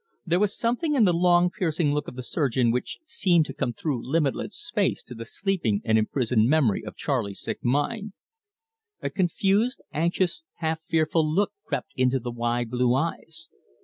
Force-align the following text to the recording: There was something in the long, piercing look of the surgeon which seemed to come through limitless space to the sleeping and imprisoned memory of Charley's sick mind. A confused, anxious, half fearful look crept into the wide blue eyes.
There 0.25 0.39
was 0.39 0.57
something 0.57 0.95
in 0.95 1.05
the 1.05 1.13
long, 1.13 1.51
piercing 1.51 1.93
look 1.93 2.07
of 2.07 2.15
the 2.15 2.23
surgeon 2.23 2.71
which 2.71 2.97
seemed 3.05 3.45
to 3.45 3.53
come 3.53 3.71
through 3.71 4.03
limitless 4.03 4.55
space 4.55 5.03
to 5.03 5.13
the 5.13 5.25
sleeping 5.27 5.79
and 5.85 5.95
imprisoned 5.95 6.49
memory 6.49 6.83
of 6.83 6.95
Charley's 6.95 7.39
sick 7.39 7.63
mind. 7.63 8.13
A 9.03 9.11
confused, 9.11 9.79
anxious, 9.93 10.41
half 10.55 10.79
fearful 10.89 11.31
look 11.31 11.51
crept 11.67 11.91
into 11.95 12.19
the 12.19 12.31
wide 12.31 12.71
blue 12.71 12.95
eyes. 12.95 13.49